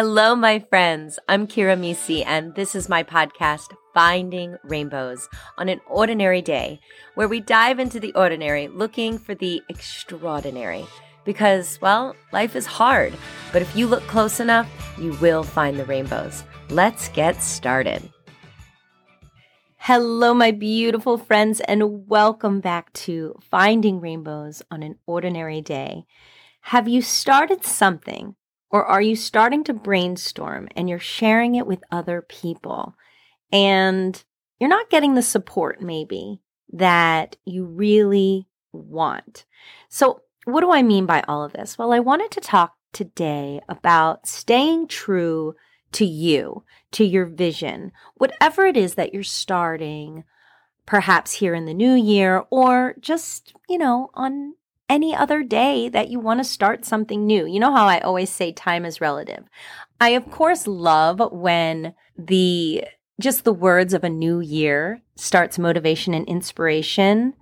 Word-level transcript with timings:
Hello, 0.00 0.36
my 0.36 0.60
friends. 0.60 1.18
I'm 1.28 1.48
Kira 1.48 1.76
Mesi, 1.76 2.24
and 2.24 2.54
this 2.54 2.76
is 2.76 2.88
my 2.88 3.02
podcast, 3.02 3.74
Finding 3.92 4.56
Rainbows, 4.62 5.28
on 5.56 5.68
an 5.68 5.80
ordinary 5.88 6.40
day, 6.40 6.78
where 7.16 7.26
we 7.26 7.40
dive 7.40 7.80
into 7.80 7.98
the 7.98 8.12
ordinary 8.12 8.68
looking 8.68 9.18
for 9.18 9.34
the 9.34 9.60
extraordinary. 9.68 10.86
Because, 11.24 11.80
well, 11.82 12.14
life 12.32 12.54
is 12.54 12.64
hard, 12.64 13.12
but 13.52 13.60
if 13.60 13.74
you 13.74 13.88
look 13.88 14.04
close 14.04 14.38
enough, 14.38 14.70
you 15.00 15.14
will 15.14 15.42
find 15.42 15.76
the 15.76 15.84
rainbows. 15.84 16.44
Let's 16.70 17.08
get 17.08 17.42
started. 17.42 18.08
Hello, 19.78 20.32
my 20.32 20.52
beautiful 20.52 21.18
friends, 21.18 21.58
and 21.58 22.06
welcome 22.06 22.60
back 22.60 22.92
to 22.92 23.34
Finding 23.50 23.98
Rainbows 23.98 24.62
on 24.70 24.84
an 24.84 25.00
Ordinary 25.06 25.60
Day. 25.60 26.04
Have 26.60 26.86
you 26.86 27.02
started 27.02 27.64
something? 27.64 28.36
Or 28.70 28.84
are 28.84 29.00
you 29.00 29.16
starting 29.16 29.64
to 29.64 29.72
brainstorm 29.72 30.68
and 30.76 30.88
you're 30.88 30.98
sharing 30.98 31.54
it 31.54 31.66
with 31.66 31.82
other 31.90 32.22
people 32.22 32.94
and 33.50 34.22
you're 34.58 34.68
not 34.68 34.90
getting 34.90 35.14
the 35.14 35.22
support 35.22 35.80
maybe 35.80 36.42
that 36.72 37.36
you 37.44 37.64
really 37.64 38.46
want? 38.72 39.46
So, 39.88 40.22
what 40.44 40.60
do 40.60 40.70
I 40.70 40.82
mean 40.82 41.06
by 41.06 41.22
all 41.28 41.44
of 41.44 41.52
this? 41.52 41.76
Well, 41.76 41.92
I 41.92 42.00
wanted 42.00 42.30
to 42.32 42.40
talk 42.40 42.74
today 42.92 43.60
about 43.68 44.26
staying 44.26 44.88
true 44.88 45.54
to 45.92 46.04
you, 46.04 46.64
to 46.92 47.04
your 47.04 47.26
vision, 47.26 47.92
whatever 48.16 48.66
it 48.66 48.76
is 48.76 48.94
that 48.94 49.12
you're 49.12 49.22
starting, 49.22 50.24
perhaps 50.86 51.34
here 51.34 51.54
in 51.54 51.66
the 51.66 51.74
new 51.74 51.94
year, 51.94 52.44
or 52.50 52.94
just, 53.00 53.54
you 53.68 53.78
know, 53.78 54.10
on 54.14 54.54
any 54.88 55.14
other 55.14 55.42
day 55.42 55.88
that 55.88 56.08
you 56.08 56.18
want 56.20 56.40
to 56.40 56.44
start 56.44 56.84
something 56.84 57.26
new. 57.26 57.46
You 57.46 57.60
know 57.60 57.74
how 57.74 57.86
I 57.86 58.00
always 58.00 58.30
say 58.30 58.52
time 58.52 58.84
is 58.84 59.00
relative. 59.00 59.44
I, 60.00 60.10
of 60.10 60.30
course, 60.30 60.66
love 60.66 61.20
when 61.32 61.94
the 62.16 62.84
just 63.20 63.44
the 63.44 63.52
words 63.52 63.94
of 63.94 64.04
a 64.04 64.08
new 64.08 64.40
year 64.40 65.02
starts 65.16 65.58
motivation 65.58 66.14
and 66.14 66.26
inspiration. 66.26 67.34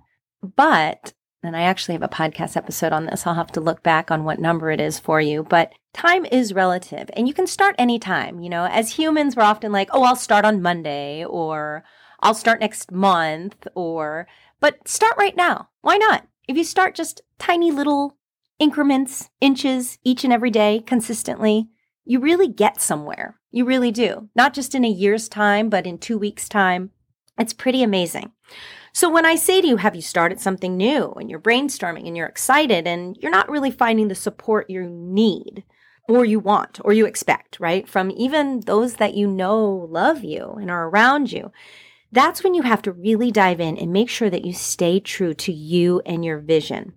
But, 0.55 1.13
and 1.43 1.55
I 1.55 1.61
actually 1.61 1.93
have 1.93 2.03
a 2.03 2.07
podcast 2.07 2.57
episode 2.57 2.91
on 2.91 3.05
this. 3.05 3.27
I'll 3.27 3.35
have 3.35 3.51
to 3.53 3.61
look 3.61 3.83
back 3.83 4.09
on 4.09 4.23
what 4.23 4.39
number 4.39 4.71
it 4.71 4.81
is 4.81 4.99
for 4.99 5.21
you. 5.21 5.43
But 5.43 5.73
time 5.93 6.25
is 6.25 6.53
relative 6.53 7.09
and 7.13 7.27
you 7.27 7.33
can 7.33 7.47
start 7.47 7.75
anytime. 7.77 8.39
You 8.39 8.49
know, 8.49 8.65
as 8.65 8.91
humans, 8.91 9.35
we're 9.35 9.43
often 9.43 9.71
like, 9.71 9.89
oh, 9.91 10.03
I'll 10.03 10.15
start 10.15 10.45
on 10.45 10.61
Monday 10.61 11.23
or 11.23 11.83
I'll 12.21 12.33
start 12.33 12.59
next 12.59 12.91
month 12.91 13.67
or, 13.75 14.27
but 14.59 14.87
start 14.87 15.15
right 15.17 15.35
now. 15.35 15.69
Why 15.81 15.97
not? 15.97 16.27
If 16.47 16.55
you 16.55 16.63
start 16.63 16.95
just 16.95 17.21
tiny 17.37 17.71
little 17.71 18.17
increments, 18.57 19.29
inches 19.41 19.99
each 20.05 20.23
and 20.23 20.31
every 20.31 20.49
day 20.49 20.81
consistently, 20.85 21.67
you 22.05 22.21
really 22.21 22.47
get 22.47 22.79
somewhere. 22.79 23.37
You 23.51 23.65
really 23.65 23.91
do. 23.91 24.29
Not 24.33 24.53
just 24.53 24.73
in 24.73 24.85
a 24.85 24.89
year's 24.89 25.27
time, 25.27 25.69
but 25.69 25.85
in 25.85 25.97
two 25.97 26.17
weeks' 26.17 26.47
time. 26.47 26.91
It's 27.37 27.51
pretty 27.51 27.83
amazing. 27.83 28.31
So 28.93 29.09
when 29.09 29.25
I 29.25 29.35
say 29.35 29.59
to 29.59 29.67
you, 29.67 29.75
have 29.77 29.93
you 29.93 30.01
started 30.01 30.39
something 30.39 30.77
new 30.77 31.11
and 31.19 31.29
you're 31.29 31.39
brainstorming 31.39 32.07
and 32.07 32.15
you're 32.15 32.27
excited 32.27 32.87
and 32.87 33.17
you're 33.21 33.29
not 33.29 33.49
really 33.49 33.69
finding 33.69 34.07
the 34.07 34.15
support 34.15 34.69
you 34.69 34.89
need 34.89 35.65
or 36.07 36.23
you 36.23 36.39
want 36.39 36.79
or 36.85 36.93
you 36.93 37.05
expect, 37.05 37.59
right? 37.59 37.87
From 37.87 38.09
even 38.11 38.61
those 38.61 38.95
that 38.95 39.13
you 39.13 39.27
know 39.27 39.87
love 39.91 40.23
you 40.23 40.55
and 40.61 40.71
are 40.71 40.87
around 40.87 41.31
you, 41.31 41.51
that's 42.11 42.43
when 42.43 42.53
you 42.53 42.63
have 42.63 42.81
to 42.83 42.91
really 42.91 43.31
dive 43.31 43.59
in 43.59 43.77
and 43.77 43.91
make 43.91 44.09
sure 44.09 44.29
that 44.29 44.45
you 44.45 44.53
stay 44.53 44.99
true 44.99 45.33
to 45.35 45.51
you 45.51 46.01
and 46.05 46.23
your 46.23 46.39
vision. 46.39 46.93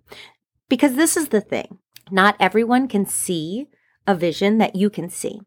Because 0.69 0.95
this 0.95 1.17
is 1.17 1.29
the 1.29 1.41
thing 1.41 1.79
not 2.11 2.37
everyone 2.41 2.89
can 2.89 3.07
see 3.07 3.69
a 4.07 4.15
vision 4.15 4.59
that 4.59 4.75
you 4.75 4.91
can 4.91 5.09
see. 5.09 5.41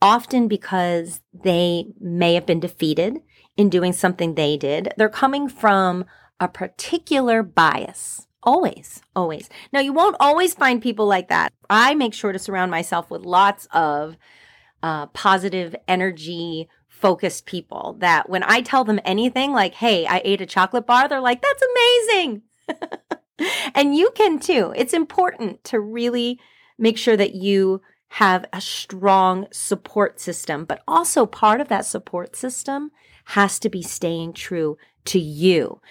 Often 0.00 0.48
because 0.48 1.20
they 1.32 1.86
may 2.00 2.34
have 2.34 2.46
been 2.46 2.60
defeated 2.60 3.18
in 3.56 3.68
doing 3.68 3.92
something 3.92 4.34
they 4.34 4.56
did, 4.56 4.92
they're 4.96 5.08
coming 5.08 5.48
from 5.48 6.04
a 6.40 6.48
particular 6.48 7.42
bias. 7.42 8.26
Always, 8.42 9.00
always. 9.16 9.48
Now, 9.72 9.80
you 9.80 9.92
won't 9.92 10.16
always 10.20 10.54
find 10.54 10.82
people 10.82 11.06
like 11.06 11.28
that. 11.28 11.52
I 11.70 11.94
make 11.94 12.12
sure 12.12 12.32
to 12.32 12.38
surround 12.38 12.70
myself 12.70 13.10
with 13.10 13.24
lots 13.24 13.66
of 13.72 14.16
uh, 14.82 15.06
positive 15.06 15.74
energy, 15.88 16.68
focused 17.04 17.44
people 17.44 17.96
that 17.98 18.30
when 18.30 18.42
I 18.42 18.62
tell 18.62 18.82
them 18.82 18.98
anything 19.04 19.52
like, 19.52 19.74
hey, 19.74 20.06
I 20.06 20.22
ate 20.24 20.40
a 20.40 20.46
chocolate 20.46 20.86
bar, 20.86 21.06
they're 21.06 21.20
like, 21.20 21.42
that's 21.42 21.62
amazing. 22.16 22.42
and 23.74 23.94
you 23.94 24.10
can 24.14 24.38
too. 24.38 24.72
It's 24.74 24.94
important 24.94 25.62
to 25.64 25.78
really 25.78 26.40
make 26.78 26.96
sure 26.96 27.14
that 27.14 27.34
you 27.34 27.82
have 28.08 28.46
a 28.54 28.60
strong 28.62 29.46
support 29.52 30.18
system, 30.18 30.64
but 30.64 30.80
also 30.88 31.26
part 31.26 31.60
of 31.60 31.68
that 31.68 31.84
support 31.84 32.36
system 32.36 32.90
has 33.26 33.58
to 33.58 33.68
be 33.68 33.82
staying 33.82 34.32
true 34.32 34.78
to 35.04 35.18
you 35.18 35.82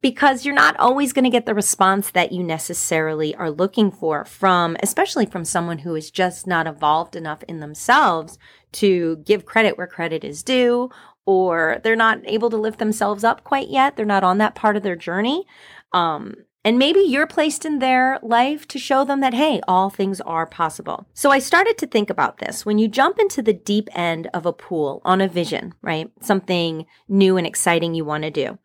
because 0.00 0.44
you're 0.44 0.54
not 0.54 0.76
always 0.78 1.12
going 1.12 1.24
to 1.24 1.30
get 1.30 1.46
the 1.46 1.54
response 1.54 2.10
that 2.10 2.32
you 2.32 2.42
necessarily 2.42 3.34
are 3.34 3.50
looking 3.50 3.90
for 3.90 4.24
from, 4.24 4.76
especially 4.82 5.26
from 5.26 5.44
someone 5.44 5.78
who 5.78 5.94
is 5.94 6.10
just 6.10 6.46
not 6.46 6.66
evolved 6.66 7.16
enough 7.16 7.42
in 7.44 7.60
themselves 7.60 8.38
to 8.72 9.16
give 9.18 9.46
credit 9.46 9.78
where 9.78 9.86
credit 9.86 10.22
is 10.24 10.42
due, 10.42 10.90
or 11.24 11.80
they're 11.82 11.96
not 11.96 12.20
able 12.24 12.50
to 12.50 12.56
lift 12.56 12.78
themselves 12.78 13.24
up 13.24 13.42
quite 13.42 13.68
yet. 13.68 13.96
They're 13.96 14.06
not 14.06 14.24
on 14.24 14.38
that 14.38 14.54
part 14.54 14.76
of 14.76 14.82
their 14.82 14.96
journey. 14.96 15.44
Um, 15.92 16.34
and 16.64 16.80
maybe 16.80 16.98
you're 16.98 17.28
placed 17.28 17.64
in 17.64 17.78
their 17.78 18.18
life 18.22 18.66
to 18.68 18.78
show 18.78 19.04
them 19.04 19.20
that, 19.20 19.34
hey, 19.34 19.60
all 19.68 19.88
things 19.88 20.20
are 20.22 20.46
possible. 20.46 21.06
So 21.14 21.30
I 21.30 21.38
started 21.38 21.78
to 21.78 21.86
think 21.86 22.10
about 22.10 22.38
this. 22.38 22.66
When 22.66 22.78
you 22.78 22.88
jump 22.88 23.20
into 23.20 23.40
the 23.40 23.52
deep 23.52 23.88
end 23.92 24.28
of 24.34 24.46
a 24.46 24.52
pool 24.52 25.00
on 25.04 25.20
a 25.20 25.28
vision, 25.28 25.74
right? 25.80 26.10
Something 26.20 26.86
new 27.08 27.36
and 27.36 27.46
exciting 27.46 27.94
you 27.94 28.04
want 28.04 28.24
to 28.24 28.32
do 28.32 28.58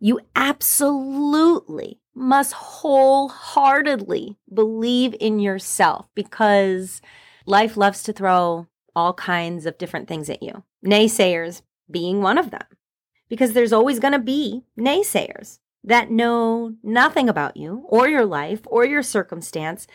you 0.00 0.20
absolutely 0.34 2.00
must 2.14 2.52
wholeheartedly 2.54 4.36
believe 4.52 5.14
in 5.20 5.38
yourself 5.38 6.08
because 6.14 7.00
life 7.46 7.76
loves 7.76 8.02
to 8.02 8.12
throw 8.12 8.66
all 8.96 9.12
kinds 9.14 9.66
of 9.66 9.78
different 9.78 10.08
things 10.08 10.28
at 10.28 10.42
you. 10.42 10.64
Naysayers 10.84 11.62
being 11.90 12.22
one 12.22 12.38
of 12.38 12.50
them. 12.50 12.64
Because 13.28 13.52
there's 13.52 13.72
always 13.72 14.00
going 14.00 14.12
to 14.12 14.18
be 14.18 14.64
naysayers 14.78 15.60
that 15.84 16.10
know 16.10 16.74
nothing 16.82 17.28
about 17.28 17.56
you 17.56 17.84
or 17.88 18.08
your 18.08 18.26
life 18.26 18.60
or 18.66 18.84
your 18.84 19.02
circumstance 19.02 19.86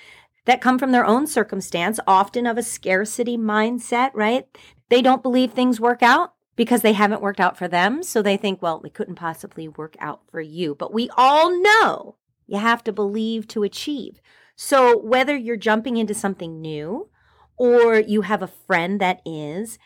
that 0.46 0.62
come 0.62 0.80
from 0.80 0.92
their 0.92 1.06
own 1.06 1.28
circumstance, 1.28 2.00
often 2.08 2.48
of 2.48 2.58
a 2.58 2.64
scarcity 2.64 3.38
mindset, 3.38 4.12
right? 4.14 4.46
They 4.90 5.02
don't 5.02 5.24
believe 5.24 5.52
things 5.52 5.80
work 5.80 6.02
out 6.02 6.35
because 6.56 6.82
they 6.82 6.94
haven't 6.94 7.22
worked 7.22 7.40
out 7.40 7.58
for 7.58 7.68
them. 7.68 8.04
So 8.04 8.22
they 8.22 8.38
think, 8.38 8.62
well, 8.62 8.82
it 8.84 8.94
couldn't 8.94 9.16
possibly 9.16 9.68
work 9.68 9.96
out 10.00 10.22
for 10.30 10.42
you. 10.42 10.76
But 10.76 10.94
we 10.94 11.10
all 11.18 11.52
know 11.62 12.16
you 12.48 12.60
have 12.60 12.84
to 12.86 12.94
believe 12.94 13.48
to 13.50 13.64
achieve. 13.64 14.22
So 14.56 14.98
whether 14.98 15.36
you're 15.36 15.58
jumping 15.58 15.98
into 15.98 16.14
something 16.14 16.62
new 16.62 17.10
or 17.58 18.00
you 18.00 18.22
have 18.22 18.42
a 18.42 18.48
friend 18.48 19.02
that 19.02 19.22
is, 19.26 19.78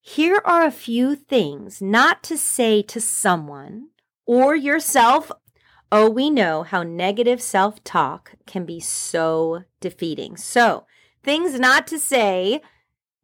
here 0.00 0.40
are 0.44 0.64
a 0.64 0.70
few 0.70 1.16
things 1.16 1.80
not 1.82 2.22
to 2.24 2.36
say 2.36 2.82
to 2.82 3.00
someone 3.00 3.88
or 4.26 4.54
yourself. 4.54 5.32
Oh, 5.90 6.10
we 6.10 6.28
know 6.28 6.62
how 6.62 6.82
negative 6.82 7.40
self 7.40 7.82
talk 7.82 8.32
can 8.46 8.64
be 8.66 8.80
so 8.80 9.64
defeating. 9.80 10.36
So, 10.36 10.84
things 11.22 11.58
not 11.58 11.86
to 11.88 11.98
say 11.98 12.60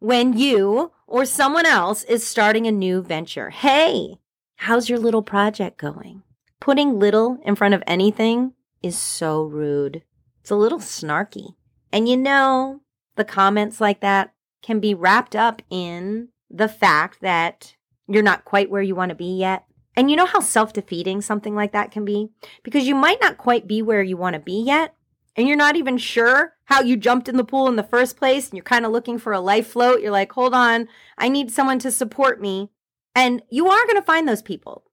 when 0.04 0.36
you 0.36 0.92
or 1.06 1.24
someone 1.24 1.64
else 1.64 2.02
is 2.02 2.26
starting 2.26 2.66
a 2.66 2.70
new 2.70 3.00
venture. 3.00 3.48
Hey, 3.48 4.18
how's 4.56 4.90
your 4.90 4.98
little 4.98 5.22
project 5.22 5.78
going? 5.78 6.22
Putting 6.60 6.98
little 6.98 7.38
in 7.42 7.54
front 7.54 7.72
of 7.72 7.82
anything 7.86 8.52
is 8.82 8.98
so 8.98 9.44
rude. 9.44 10.02
It's 10.42 10.50
a 10.50 10.56
little 10.56 10.78
snarky. 10.78 11.54
And 11.90 12.06
you 12.06 12.18
know, 12.18 12.82
the 13.16 13.24
comments 13.24 13.80
like 13.80 14.00
that 14.00 14.34
can 14.62 14.78
be 14.78 14.92
wrapped 14.92 15.34
up 15.34 15.62
in 15.70 16.28
the 16.50 16.68
fact 16.68 17.22
that 17.22 17.74
you're 18.06 18.22
not 18.22 18.44
quite 18.44 18.68
where 18.68 18.82
you 18.82 18.94
want 18.94 19.08
to 19.08 19.14
be 19.14 19.38
yet. 19.38 19.64
And 19.96 20.10
you 20.10 20.18
know 20.18 20.26
how 20.26 20.40
self 20.40 20.74
defeating 20.74 21.22
something 21.22 21.54
like 21.54 21.72
that 21.72 21.90
can 21.90 22.04
be? 22.04 22.28
Because 22.62 22.86
you 22.86 22.94
might 22.94 23.22
not 23.22 23.38
quite 23.38 23.66
be 23.66 23.80
where 23.80 24.02
you 24.02 24.18
want 24.18 24.34
to 24.34 24.40
be 24.40 24.60
yet, 24.60 24.94
and 25.36 25.48
you're 25.48 25.56
not 25.56 25.76
even 25.76 25.98
sure 25.98 26.54
how 26.66 26.80
you 26.80 26.96
jumped 26.96 27.28
in 27.28 27.36
the 27.36 27.44
pool 27.44 27.68
in 27.68 27.76
the 27.76 27.82
first 27.82 28.16
place 28.16 28.48
and 28.48 28.56
you're 28.56 28.64
kind 28.64 28.86
of 28.86 28.92
looking 28.92 29.18
for 29.18 29.32
a 29.32 29.40
life 29.40 29.66
float, 29.66 30.00
you're 30.00 30.10
like, 30.10 30.32
hold 30.32 30.54
on, 30.54 30.88
I 31.18 31.28
need 31.28 31.50
someone 31.50 31.78
to 31.80 31.90
support 31.90 32.40
me. 32.40 32.70
And 33.14 33.42
you 33.50 33.68
are 33.68 33.84
going 33.86 33.96
to 33.96 34.02
find 34.02 34.28
those 34.28 34.42
people, 34.42 34.84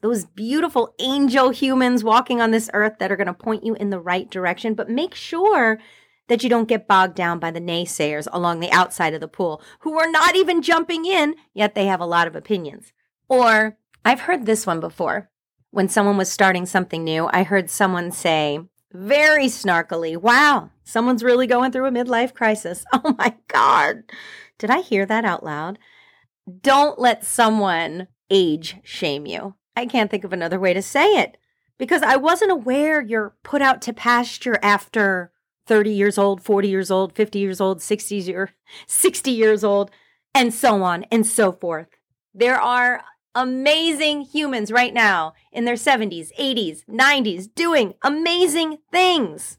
those 0.00 0.24
beautiful 0.24 0.94
angel 0.98 1.50
humans 1.50 2.04
walking 2.04 2.40
on 2.40 2.50
this 2.50 2.70
earth 2.72 2.98
that 2.98 3.10
are 3.10 3.16
going 3.16 3.26
to 3.26 3.34
point 3.34 3.64
you 3.64 3.74
in 3.74 3.90
the 3.90 4.00
right 4.00 4.30
direction. 4.30 4.74
But 4.74 4.88
make 4.88 5.14
sure 5.14 5.78
that 6.28 6.42
you 6.42 6.48
don't 6.48 6.68
get 6.68 6.86
bogged 6.86 7.14
down 7.14 7.38
by 7.38 7.50
the 7.50 7.60
naysayers 7.60 8.28
along 8.32 8.60
the 8.60 8.70
outside 8.70 9.14
of 9.14 9.20
the 9.20 9.28
pool 9.28 9.62
who 9.80 9.98
are 9.98 10.10
not 10.10 10.36
even 10.36 10.62
jumping 10.62 11.04
in, 11.04 11.34
yet 11.54 11.74
they 11.74 11.86
have 11.86 12.00
a 12.00 12.06
lot 12.06 12.26
of 12.26 12.36
opinions. 12.36 12.92
Or 13.28 13.78
I've 14.04 14.20
heard 14.20 14.46
this 14.46 14.66
one 14.66 14.80
before. 14.80 15.30
When 15.70 15.88
someone 15.88 16.16
was 16.16 16.32
starting 16.32 16.64
something 16.64 17.04
new, 17.04 17.28
I 17.30 17.42
heard 17.42 17.68
someone 17.68 18.10
say, 18.10 18.60
very 18.92 19.46
snarkily, 19.46 20.16
wow, 20.16 20.70
someone's 20.84 21.24
really 21.24 21.46
going 21.46 21.72
through 21.72 21.86
a 21.86 21.90
midlife 21.90 22.34
crisis. 22.34 22.84
Oh 22.92 23.14
my 23.18 23.34
God. 23.48 24.04
Did 24.58 24.70
I 24.70 24.80
hear 24.80 25.06
that 25.06 25.24
out 25.24 25.44
loud? 25.44 25.78
Don't 26.60 26.98
let 26.98 27.24
someone 27.24 28.08
age 28.30 28.76
shame 28.82 29.26
you. 29.26 29.54
I 29.76 29.86
can't 29.86 30.10
think 30.10 30.24
of 30.24 30.32
another 30.32 30.58
way 30.58 30.74
to 30.74 30.82
say 30.82 31.18
it 31.18 31.36
because 31.78 32.02
I 32.02 32.16
wasn't 32.16 32.50
aware 32.50 33.00
you're 33.00 33.36
put 33.42 33.62
out 33.62 33.80
to 33.82 33.92
pasture 33.92 34.58
after 34.62 35.32
30 35.66 35.90
years 35.90 36.18
old, 36.18 36.42
40 36.42 36.68
years 36.68 36.90
old, 36.90 37.14
50 37.14 37.38
years 37.38 37.60
old, 37.60 37.80
60 37.80 38.16
years, 38.16 38.50
60 38.86 39.30
years 39.30 39.62
old, 39.62 39.90
and 40.34 40.52
so 40.52 40.82
on 40.82 41.04
and 41.12 41.26
so 41.26 41.52
forth. 41.52 41.88
There 42.34 42.60
are 42.60 43.02
amazing 43.38 44.22
humans 44.22 44.72
right 44.72 44.92
now 44.92 45.32
in 45.52 45.64
their 45.64 45.76
70s, 45.76 46.36
80s, 46.38 46.84
90s 46.86 47.48
doing 47.54 47.94
amazing 48.02 48.78
things. 48.90 49.58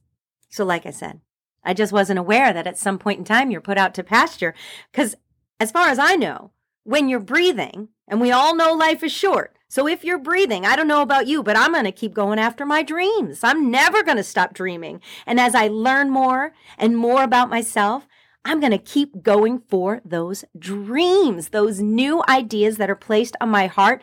So, 0.50 0.66
like 0.66 0.86
I 0.86 0.92
said, 0.92 1.22
I 1.64 1.74
just 1.74 1.94
wasn't 1.94 2.20
aware 2.20 2.52
that 2.52 2.68
at 2.68 2.78
some 2.78 3.00
point 3.00 3.20
in 3.20 3.26
time 3.26 3.52
you're 3.52 3.62
put 3.62 3.78
out 3.78 3.94
to 3.96 4.04
pasture. 4.04 4.54
Because, 4.92 5.16
as 5.60 5.72
far 5.72 5.88
as 5.88 5.98
I 5.98 6.16
know, 6.16 6.52
when 6.84 7.08
you're 7.08 7.20
breathing, 7.20 7.90
and 8.08 8.20
we 8.20 8.32
all 8.32 8.56
know 8.56 8.74
life 8.74 9.04
is 9.04 9.12
short. 9.12 9.56
So 9.70 9.88
if 9.88 10.04
you're 10.04 10.18
breathing, 10.18 10.66
I 10.66 10.76
don't 10.76 10.88
know 10.88 11.04
about 11.04 11.28
you, 11.28 11.44
but 11.44 11.56
I'm 11.56 11.74
going 11.74 11.84
to 11.84 11.92
keep 11.92 12.16
going 12.16 12.40
after 12.40 12.66
my 12.66 12.82
dreams. 12.82 13.44
I'm 13.44 13.70
never 13.70 14.02
going 14.02 14.18
to 14.18 14.24
stop 14.24 14.56
dreaming. 14.56 15.00
And 15.28 15.40
as 15.40 15.54
I 15.54 15.68
learn 15.68 16.10
more 16.10 16.54
and 16.80 16.98
more 16.98 17.22
about 17.22 17.52
myself, 17.52 18.08
I'm 18.50 18.60
going 18.60 18.72
to 18.72 18.80
keep 18.80 19.22
going 19.22 19.62
for 19.70 20.02
those 20.04 20.44
dreams, 20.58 21.50
those 21.50 21.82
new 21.82 22.24
ideas 22.28 22.78
that 22.78 22.90
are 22.90 22.96
placed 22.96 23.36
on 23.40 23.50
my 23.50 23.68
heart 23.68 24.02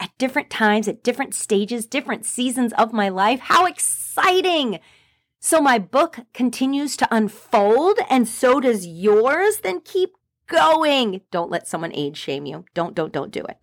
at 0.00 0.16
different 0.16 0.48
times, 0.48 0.88
at 0.88 1.04
different 1.04 1.34
stages, 1.34 1.84
different 1.84 2.24
seasons 2.24 2.72
of 2.78 2.94
my 2.94 3.10
life. 3.10 3.40
How 3.40 3.66
exciting! 3.66 4.80
So 5.40 5.60
my 5.60 5.78
book 5.78 6.20
continues 6.32 6.96
to 6.96 7.14
unfold, 7.14 7.98
and 8.08 8.26
so 8.26 8.60
does 8.60 8.86
yours. 8.86 9.58
Then 9.58 9.82
keep 9.84 10.12
going. 10.46 11.20
Don't 11.30 11.50
let 11.50 11.68
someone 11.68 11.92
age 11.94 12.16
shame 12.16 12.46
you. 12.46 12.64
Don't, 12.72 12.94
don't, 12.94 13.12
don't 13.12 13.30
do 13.30 13.44
it. 13.44 13.58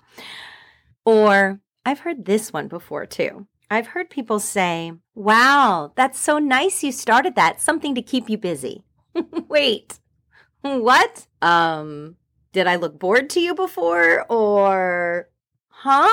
Or 1.06 1.60
I've 1.88 2.02
heard 2.02 2.26
this 2.26 2.54
one 2.54 2.68
before 2.68 3.08
too. 3.08 3.48
I've 3.72 3.88
heard 3.88 4.12
people 4.12 4.40
say, 4.40 4.94
Wow, 5.16 5.92
that's 5.96 6.20
so 6.20 6.38
nice 6.38 6.84
you 6.84 6.92
started 6.92 7.34
that. 7.34 7.60
Something 7.60 7.96
to 7.96 8.04
keep 8.04 8.30
you 8.30 8.38
busy. 8.38 8.84
Wait, 9.48 10.00
what? 10.62 11.28
Um, 11.42 12.16
did 12.52 12.68
I 12.68 12.76
look 12.76 13.00
bored 13.00 13.30
to 13.32 13.40
you 13.40 13.54
before? 13.56 14.26
Or, 14.30 15.30
huh? 15.68 16.10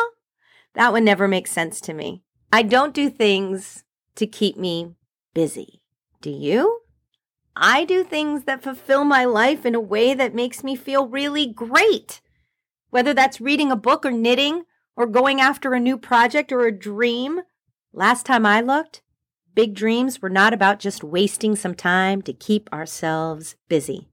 That 0.75 0.93
one 0.93 1.05
never 1.05 1.27
makes 1.27 1.51
sense 1.51 1.81
to 1.83 1.95
me. 1.95 2.23
I 2.53 2.63
don't 2.63 2.95
do 2.95 3.11
things 3.11 3.85
to 4.17 4.27
keep 4.27 4.57
me 4.57 4.95
busy. 5.35 5.83
Do 6.21 6.31
you? 6.31 6.81
I 7.57 7.85
do 7.85 8.05
things 8.05 8.45
that 8.45 8.63
fulfill 8.63 9.05
my 9.05 9.25
life 9.25 9.65
in 9.65 9.75
a 9.75 9.81
way 9.81 10.13
that 10.15 10.35
makes 10.35 10.63
me 10.63 10.77
feel 10.77 11.09
really 11.09 11.47
great. 11.47 12.21
Whether 12.91 13.15
that's 13.15 13.41
reading 13.41 13.71
a 13.71 13.77
book 13.77 14.05
or 14.05 14.11
knitting 14.11 14.65
or 14.97 15.07
going 15.07 15.41
after 15.41 15.75
a 15.75 15.81
new 15.81 15.99
project 15.99 16.53
or 16.53 16.67
a 16.67 16.77
dream. 16.77 17.41
Last 17.93 18.27
time 18.27 18.45
I 18.45 18.61
looked, 18.61 19.03
big 19.55 19.75
dreams 19.75 20.21
were 20.21 20.31
not 20.31 20.53
about 20.53 20.79
just 20.79 21.05
wasting 21.05 21.57
some 21.57 21.75
time 21.75 22.23
to 22.23 22.33
keep 22.33 22.73
ourselves 22.73 23.57
busy. 23.69 24.09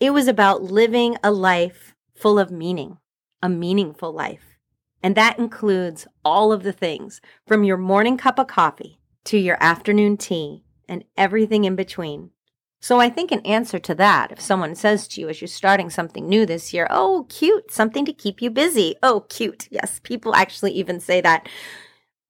It 0.00 0.14
was 0.14 0.28
about 0.28 0.62
living 0.62 1.18
a 1.22 1.30
life 1.30 1.94
full 2.14 2.38
of 2.38 2.50
meaning, 2.50 2.96
a 3.42 3.50
meaningful 3.50 4.12
life. 4.12 4.58
And 5.02 5.14
that 5.14 5.38
includes 5.38 6.06
all 6.24 6.52
of 6.52 6.62
the 6.62 6.72
things 6.72 7.20
from 7.46 7.64
your 7.64 7.76
morning 7.76 8.16
cup 8.16 8.38
of 8.38 8.46
coffee 8.46 8.98
to 9.24 9.36
your 9.36 9.58
afternoon 9.60 10.16
tea 10.16 10.64
and 10.88 11.04
everything 11.18 11.64
in 11.64 11.76
between. 11.76 12.30
So 12.80 12.98
I 12.98 13.10
think 13.10 13.30
an 13.30 13.44
answer 13.44 13.78
to 13.78 13.94
that, 13.96 14.32
if 14.32 14.40
someone 14.40 14.74
says 14.74 15.06
to 15.08 15.20
you 15.20 15.28
as 15.28 15.42
you're 15.42 15.48
starting 15.48 15.90
something 15.90 16.26
new 16.26 16.46
this 16.46 16.72
year, 16.72 16.86
oh, 16.88 17.26
cute, 17.28 17.70
something 17.70 18.06
to 18.06 18.12
keep 18.14 18.40
you 18.40 18.50
busy. 18.50 18.96
Oh, 19.02 19.26
cute. 19.28 19.68
Yes, 19.70 20.00
people 20.02 20.34
actually 20.34 20.72
even 20.72 20.98
say 20.98 21.20
that. 21.20 21.46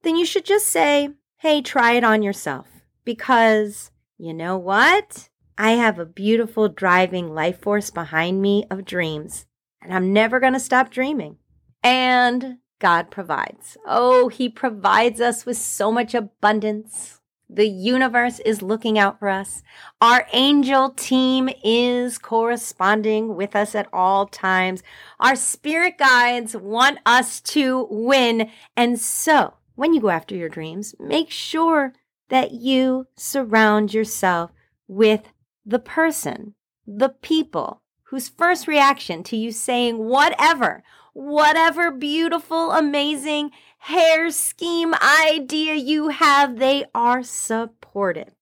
Then 0.02 0.16
you 0.16 0.26
should 0.26 0.44
just 0.44 0.66
say, 0.66 1.10
hey, 1.36 1.62
try 1.62 1.92
it 1.92 2.02
on 2.02 2.24
yourself. 2.24 2.66
Because 3.04 3.92
you 4.18 4.34
know 4.34 4.58
what? 4.58 5.29
I 5.60 5.72
have 5.72 5.98
a 5.98 6.06
beautiful 6.06 6.70
driving 6.70 7.34
life 7.34 7.60
force 7.60 7.90
behind 7.90 8.40
me 8.40 8.64
of 8.70 8.86
dreams, 8.86 9.44
and 9.82 9.92
I'm 9.92 10.10
never 10.10 10.40
going 10.40 10.54
to 10.54 10.58
stop 10.58 10.90
dreaming. 10.90 11.36
And 11.82 12.60
God 12.78 13.10
provides. 13.10 13.76
Oh, 13.84 14.28
He 14.28 14.48
provides 14.48 15.20
us 15.20 15.44
with 15.44 15.58
so 15.58 15.92
much 15.92 16.14
abundance 16.14 17.20
the 17.46 17.68
universe 17.68 18.38
is 18.38 18.62
looking 18.62 18.98
out 18.98 19.18
for 19.18 19.28
us. 19.28 19.62
Our 20.00 20.26
angel 20.32 20.90
team 20.90 21.50
is 21.62 22.16
corresponding 22.16 23.34
with 23.34 23.54
us 23.54 23.74
at 23.74 23.88
all 23.92 24.28
times. 24.28 24.82
Our 25.18 25.36
spirit 25.36 25.98
guides 25.98 26.56
want 26.56 27.00
us 27.04 27.38
to 27.42 27.86
win. 27.90 28.50
And 28.78 28.98
so, 28.98 29.54
when 29.74 29.92
you 29.92 30.00
go 30.00 30.08
after 30.08 30.34
your 30.34 30.48
dreams, 30.48 30.94
make 30.98 31.30
sure 31.30 31.92
that 32.30 32.52
you 32.52 33.08
surround 33.16 33.92
yourself 33.92 34.52
with 34.86 35.32
the 35.70 35.78
person, 35.78 36.54
the 36.84 37.08
people 37.08 37.82
whose 38.04 38.28
first 38.28 38.66
reaction 38.66 39.22
to 39.22 39.36
you 39.36 39.52
saying 39.52 39.98
whatever, 39.98 40.82
whatever 41.12 41.92
beautiful, 41.92 42.72
amazing, 42.72 43.50
hair 43.78 44.30
scheme 44.30 44.94
idea 45.28 45.74
you 45.74 46.08
have, 46.08 46.58
they 46.58 46.84
are 46.92 47.22
supported. 47.22 48.32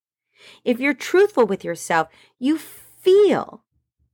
If 0.64 0.80
you're 0.80 0.94
truthful 0.94 1.46
with 1.46 1.64
yourself, 1.64 2.08
you 2.38 2.56
feel 2.56 3.62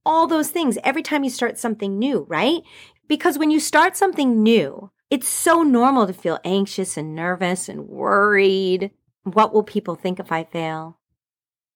all 0.05 0.27
those 0.27 0.51
things 0.51 0.77
every 0.83 1.03
time 1.03 1.23
you 1.23 1.31
start 1.31 1.57
something 1.57 1.99
new, 1.99 2.27
right? 2.29 2.63
Because 3.07 3.39
when 3.39 3.51
you 3.51 3.61
start 3.61 3.97
something 3.97 4.43
new, 4.43 4.91
it's 5.09 5.29
so 5.29 5.63
normal 5.63 6.09
to 6.09 6.13
feel 6.13 6.41
anxious 6.45 6.97
and 6.97 7.15
nervous 7.15 7.69
and 7.69 7.87
worried. 7.87 8.91
What 9.23 9.55
will 9.55 9.63
people 9.63 9.95
think 9.95 10.19
if 10.19 10.33
I 10.33 10.43
fail? 10.43 10.99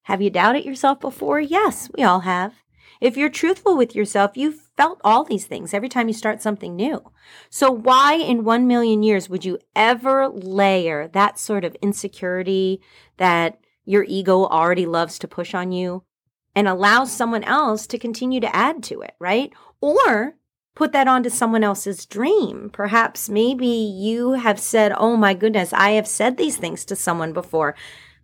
Have 0.08 0.22
you 0.22 0.31
doubted 0.31 0.64
yourself 0.64 1.00
before? 1.00 1.38
Yes, 1.38 1.90
we 1.94 2.02
all 2.02 2.20
have. 2.20 2.55
If 2.99 3.19
you're 3.19 3.28
truthful 3.28 3.76
with 3.76 3.94
yourself, 3.94 4.38
you've 4.38 4.62
felt 4.75 5.02
all 5.05 5.22
these 5.22 5.44
things 5.44 5.75
every 5.75 5.90
time 5.90 6.08
you 6.08 6.14
start 6.14 6.40
something 6.40 6.75
new. 6.75 7.12
So, 7.50 7.70
why 7.70 8.14
in 8.14 8.43
one 8.43 8.66
million 8.66 9.02
years 9.02 9.28
would 9.28 9.44
you 9.44 9.58
ever 9.76 10.31
layer 10.31 11.08
that 11.08 11.38
sort 11.38 11.62
of 11.62 11.76
insecurity 11.82 12.81
that 13.19 13.60
your 13.84 14.02
ego 14.08 14.46
already 14.46 14.87
loves 14.87 15.19
to 15.19 15.28
push 15.28 15.52
on 15.52 15.72
you 15.72 16.05
and 16.54 16.66
allow 16.66 17.04
someone 17.04 17.44
else 17.44 17.87
to 17.88 17.99
continue 17.99 18.40
to 18.40 18.56
add 18.56 18.82
to 18.84 19.02
it, 19.02 19.12
right? 19.19 19.52
Or 19.82 20.37
put 20.75 20.93
that 20.93 21.06
onto 21.06 21.28
someone 21.28 21.64
else's 21.64 22.06
dream. 22.06 22.71
Perhaps 22.73 23.28
maybe 23.28 23.66
you 23.66 24.32
have 24.32 24.59
said, 24.59 24.94
Oh 24.97 25.18
my 25.18 25.35
goodness, 25.35 25.75
I 25.75 25.90
have 25.90 26.09
said 26.09 26.38
these 26.38 26.56
things 26.56 26.87
to 26.87 26.97
someone 26.97 27.35
before. 27.35 27.75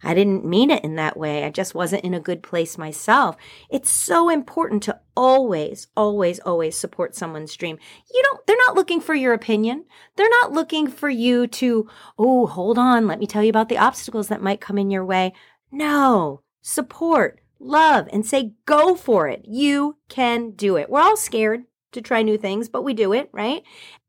I 0.02 0.14
didn't 0.14 0.44
mean 0.44 0.70
it 0.70 0.84
in 0.84 0.96
that 0.96 1.16
way. 1.16 1.44
I 1.44 1.50
just 1.50 1.74
wasn't 1.74 2.04
in 2.04 2.14
a 2.14 2.20
good 2.20 2.42
place 2.42 2.76
myself. 2.76 3.36
It's 3.70 3.90
so 3.90 4.28
important 4.28 4.82
to 4.84 5.00
always, 5.16 5.86
always, 5.96 6.40
always 6.40 6.76
support 6.76 7.14
someone's 7.14 7.54
dream. 7.54 7.78
You 8.12 8.22
don't, 8.22 8.46
they're 8.46 8.56
not 8.66 8.74
looking 8.74 9.00
for 9.00 9.14
your 9.14 9.32
opinion. 9.32 9.84
They're 10.16 10.28
not 10.28 10.52
looking 10.52 10.88
for 10.88 11.08
you 11.08 11.46
to, 11.46 11.88
oh, 12.18 12.46
hold 12.46 12.78
on, 12.78 13.06
let 13.06 13.18
me 13.18 13.26
tell 13.26 13.42
you 13.42 13.50
about 13.50 13.68
the 13.68 13.78
obstacles 13.78 14.28
that 14.28 14.42
might 14.42 14.60
come 14.60 14.78
in 14.78 14.90
your 14.90 15.04
way. 15.04 15.32
No, 15.70 16.42
support, 16.60 17.40
love, 17.58 18.08
and 18.12 18.26
say, 18.26 18.52
go 18.66 18.94
for 18.94 19.28
it. 19.28 19.44
You 19.46 19.96
can 20.08 20.50
do 20.50 20.76
it. 20.76 20.90
We're 20.90 21.00
all 21.00 21.16
scared 21.16 21.64
to 21.92 22.02
try 22.02 22.22
new 22.22 22.36
things, 22.36 22.68
but 22.68 22.82
we 22.82 22.92
do 22.92 23.12
it, 23.12 23.30
right? 23.32 23.62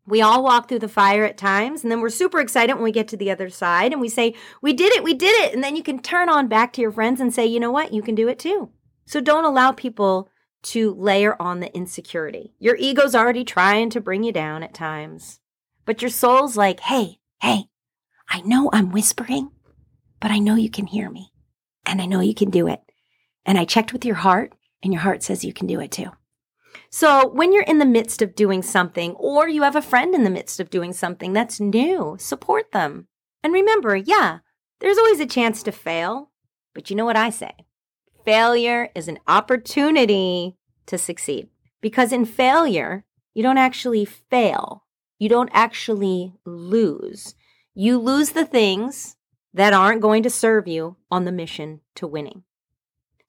We 0.08 0.22
all 0.22 0.44
walk 0.44 0.70
through 0.70 0.80
the 0.80 0.88
fire 0.88 1.26
at 1.26 1.38
times, 1.38 1.84
and 1.84 1.92
then 1.92 2.00
we're 2.00 2.10
super 2.10 2.40
excited 2.40 2.76
when 2.76 2.84
we 2.84 2.92
get 2.92 3.08
to 3.10 3.18
the 3.18 3.32
other 3.32 3.50
side 3.50 3.92
and 3.92 4.00
we 4.00 4.10
say, 4.10 4.36
We 4.62 4.74
did 4.74 4.94
it, 4.94 5.04
we 5.04 5.14
did 5.14 5.34
it. 5.44 5.54
And 5.54 5.64
then 5.64 5.76
you 5.76 5.84
can 5.84 6.00
turn 6.00 6.30
on 6.30 6.48
back 6.48 6.74
to 6.74 6.82
your 6.82 6.92
friends 6.92 7.20
and 7.20 7.34
say, 7.34 7.46
You 7.46 7.60
know 7.60 7.72
what? 7.72 7.94
You 7.94 8.02
can 8.02 8.16
do 8.16 8.28
it 8.28 8.38
too. 8.38 8.70
So 9.06 9.20
don't 9.20 9.46
allow 9.46 9.72
people 9.72 10.30
to 10.64 10.94
layer 10.96 11.40
on 11.42 11.60
the 11.60 11.76
insecurity. 11.76 12.54
Your 12.60 12.76
ego's 12.76 13.16
already 13.16 13.44
trying 13.44 13.90
to 13.92 14.02
bring 14.02 14.24
you 14.24 14.32
down 14.32 14.64
at 14.64 14.74
times, 14.74 15.40
but 15.86 16.02
your 16.02 16.12
soul's 16.12 16.56
like, 16.56 16.82
Hey, 16.82 17.20
hey, 17.42 17.66
I 18.30 18.42
know 18.42 18.70
I'm 18.72 18.92
whispering, 18.92 19.52
but 20.20 20.32
I 20.32 20.40
know 20.40 20.56
you 20.56 20.70
can 20.70 20.88
hear 20.88 21.10
me 21.10 21.32
and 21.86 22.02
I 22.02 22.06
know 22.06 22.20
you 22.20 22.34
can 22.34 22.50
do 22.50 22.68
it. 22.68 22.82
And 23.46 23.58
I 23.58 23.66
checked 23.66 23.94
with 23.94 24.06
your 24.06 24.16
heart, 24.16 24.54
and 24.82 24.92
your 24.92 25.02
heart 25.04 25.24
says 25.24 25.46
you 25.46 25.54
can 25.54 25.68
do 25.68 25.80
it 25.80 25.92
too. 25.92 26.10
So, 26.89 27.27
when 27.27 27.51
you're 27.53 27.63
in 27.63 27.79
the 27.79 27.86
midst 27.86 28.22
of 28.22 28.36
doing 28.36 28.62
something, 28.62 29.12
or 29.13 29.48
you 29.48 29.63
have 29.63 29.75
a 29.75 29.82
friend 29.82 30.15
in 30.15 30.24
the 30.24 30.29
midst 30.29 30.60
of 30.60 30.70
doing 30.70 30.94
something 30.94 31.34
that's 31.34 31.60
new, 31.60 32.15
support 32.20 32.72
them. 32.72 33.08
And 33.44 33.53
remember, 33.53 33.96
yeah, 33.96 34.39
there's 34.79 34.98
always 34.98 35.20
a 35.20 35.25
chance 35.25 35.63
to 35.63 35.72
fail. 35.72 36.32
But 36.74 36.89
you 36.89 36.96
know 36.96 37.05
what 37.05 37.17
I 37.17 37.29
say? 37.29 37.51
Failure 38.24 38.89
is 38.96 39.08
an 39.08 39.20
opportunity 39.27 40.58
to 40.88 40.98
succeed. 40.98 41.50
Because 41.82 42.12
in 42.12 42.25
failure, 42.25 43.05
you 43.34 43.44
don't 43.44 43.58
actually 43.58 44.05
fail, 44.05 44.86
you 45.20 45.29
don't 45.29 45.51
actually 45.53 46.34
lose. 46.46 47.36
You 47.74 48.00
lose 48.00 48.32
the 48.32 48.46
things 48.46 49.17
that 49.53 49.74
aren't 49.74 50.01
going 50.01 50.24
to 50.24 50.29
serve 50.29 50.67
you 50.67 50.96
on 51.12 51.25
the 51.25 51.32
mission 51.32 51.82
to 51.96 52.08
winning. 52.08 52.45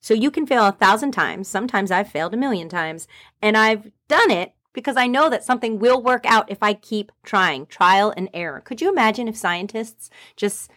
So 0.07 0.13
you 0.13 0.31
can 0.31 0.47
fail 0.47 0.65
a 0.65 0.71
thousand 0.71 1.11
times. 1.11 1.49
Sometimes 1.49 1.91
I've 1.91 2.09
failed 2.09 2.33
a 2.33 2.37
million 2.37 2.69
times. 2.69 3.09
And 3.41 3.57
I've 3.57 3.91
done 4.07 4.31
it 4.31 4.53
because 4.71 4.95
I 4.95 5.05
know 5.05 5.29
that 5.29 5.43
something 5.43 5.79
will 5.79 6.01
work 6.01 6.25
out 6.25 6.49
if 6.49 6.63
I 6.63 6.75
keep 6.75 7.11
trying. 7.23 7.65
Trial 7.65 8.13
and 8.15 8.29
error. 8.33 8.61
Could 8.61 8.79
you 8.79 8.89
imagine 8.89 9.27
if 9.27 9.35
scientists 9.35 10.09
just 10.37 10.71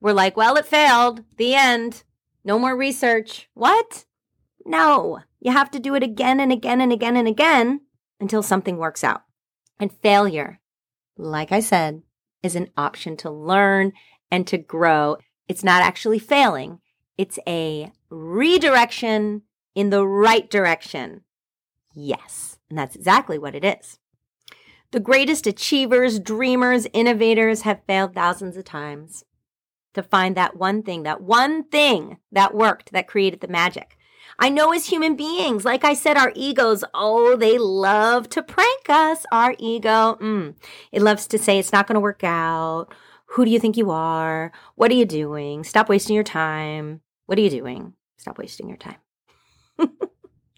were 0.00 0.12
like, 0.12 0.36
well, 0.36 0.54
it 0.54 0.66
failed. 0.66 1.24
The 1.36 1.56
end. 1.56 2.04
No 2.44 2.60
more 2.60 2.76
research. 2.76 3.48
What? 3.54 4.04
No. 4.64 5.18
You 5.40 5.50
have 5.50 5.72
to 5.72 5.80
do 5.80 5.96
it 5.96 6.04
again 6.04 6.38
and 6.38 6.52
again 6.52 6.80
and 6.80 6.92
again 6.92 7.16
and 7.16 7.26
again 7.26 7.80
until 8.20 8.40
something 8.40 8.76
works 8.76 9.02
out. 9.02 9.22
And 9.80 9.90
failure, 9.90 10.60
like 11.16 11.50
I 11.50 11.58
said, 11.58 12.02
is 12.40 12.54
an 12.54 12.70
option 12.76 13.16
to 13.16 13.32
learn 13.32 13.94
and 14.30 14.46
to 14.46 14.58
grow. 14.58 15.16
It's 15.48 15.64
not 15.64 15.82
actually 15.82 16.20
failing. 16.20 16.78
It's 17.18 17.38
a 17.46 17.92
redirection 18.10 19.42
in 19.74 19.90
the 19.90 20.06
right 20.06 20.48
direction. 20.48 21.22
Yes. 21.94 22.58
And 22.68 22.78
that's 22.78 22.96
exactly 22.96 23.38
what 23.38 23.54
it 23.54 23.64
is. 23.64 23.98
The 24.92 25.00
greatest 25.00 25.46
achievers, 25.46 26.20
dreamers, 26.20 26.86
innovators 26.92 27.62
have 27.62 27.84
failed 27.86 28.14
thousands 28.14 28.56
of 28.56 28.64
times 28.64 29.24
to 29.94 30.02
find 30.02 30.36
that 30.36 30.56
one 30.56 30.82
thing, 30.82 31.02
that 31.02 31.22
one 31.22 31.64
thing 31.64 32.18
that 32.30 32.54
worked, 32.54 32.92
that 32.92 33.08
created 33.08 33.40
the 33.40 33.48
magic. 33.48 33.96
I 34.38 34.50
know 34.50 34.72
as 34.72 34.86
human 34.86 35.16
beings, 35.16 35.64
like 35.64 35.84
I 35.84 35.94
said, 35.94 36.16
our 36.16 36.32
egos, 36.34 36.84
oh, 36.92 37.36
they 37.36 37.58
love 37.58 38.28
to 38.30 38.42
prank 38.42 38.88
us. 38.88 39.24
Our 39.32 39.54
ego, 39.58 40.18
mm, 40.20 40.54
it 40.92 41.02
loves 41.02 41.26
to 41.28 41.38
say 41.38 41.58
it's 41.58 41.72
not 41.72 41.86
going 41.86 41.94
to 41.94 42.00
work 42.00 42.22
out. 42.22 42.88
Who 43.30 43.44
do 43.44 43.50
you 43.50 43.58
think 43.58 43.76
you 43.76 43.90
are? 43.90 44.52
What 44.74 44.90
are 44.90 44.94
you 44.94 45.06
doing? 45.06 45.64
Stop 45.64 45.88
wasting 45.88 46.14
your 46.14 46.24
time. 46.24 47.00
What 47.26 47.38
are 47.38 47.42
you 47.42 47.50
doing? 47.50 47.92
Stop 48.16 48.38
wasting 48.38 48.68
your 48.68 48.78
time. 48.78 48.96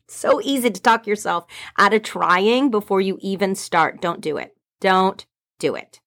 so 0.08 0.40
easy 0.42 0.70
to 0.70 0.80
talk 0.80 1.06
yourself 1.06 1.46
out 1.76 1.94
of 1.94 2.02
trying 2.02 2.70
before 2.70 3.00
you 3.00 3.18
even 3.20 3.54
start. 3.54 4.00
Don't 4.00 4.20
do 4.20 4.36
it. 4.36 4.56
Don't 4.80 5.26
do 5.58 5.74
it. 5.74 6.00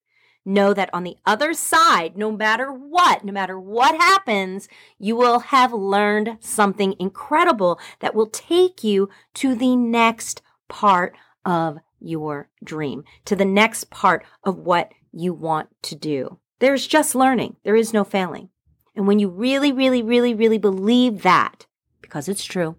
Know 0.44 0.74
that 0.74 0.90
on 0.92 1.04
the 1.04 1.18
other 1.26 1.54
side, 1.54 2.18
no 2.18 2.32
matter 2.32 2.72
what, 2.72 3.24
no 3.24 3.32
matter 3.32 3.60
what 3.60 3.96
happens, 3.96 4.68
you 4.98 5.16
will 5.16 5.40
have 5.40 5.72
learned 5.72 6.38
something 6.40 6.96
incredible 7.00 7.80
that 8.00 8.16
will 8.16 8.28
take 8.28 8.84
you 8.84 9.10
to 9.36 9.54
the 9.54 9.76
next 9.76 10.42
part 10.68 11.16
of 11.46 11.78
your 12.00 12.50
dream, 12.64 13.04
to 13.26 13.36
the 13.36 13.46
next 13.46 13.92
part 13.92 14.26
of 14.44 14.58
what 14.58 14.92
you 15.12 15.32
want 15.32 15.70
to 15.84 15.96
do. 15.96 16.40
There's 16.60 16.88
just 16.88 17.14
learning. 17.14 17.58
There 17.64 17.76
is 17.76 17.94
no 17.94 18.04
failing. 18.04 18.50
And 18.96 19.08
when 19.08 19.20
you 19.20 19.30
really, 19.30 19.72
really, 19.72 20.02
really, 20.02 20.34
really 20.34 20.58
believe 20.58 21.22
that, 21.22 21.66
because 22.02 22.28
it's 22.28 22.44
true, 22.44 22.78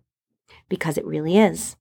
because 0.69 0.99
it 0.99 1.07
really 1.07 1.39
is, 1.39 1.77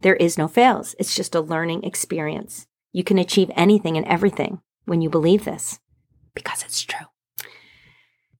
there 0.00 0.16
is 0.16 0.38
no 0.38 0.46
fails. 0.46 0.94
It's 0.98 1.14
just 1.14 1.34
a 1.34 1.40
learning 1.40 1.84
experience. 1.84 2.66
You 2.92 3.02
can 3.02 3.18
achieve 3.18 3.50
anything 3.56 3.96
and 3.96 4.06
everything 4.06 4.60
when 4.84 5.02
you 5.02 5.10
believe 5.10 5.44
this, 5.44 5.80
because 6.34 6.62
it's 6.62 6.82
true. 6.82 7.06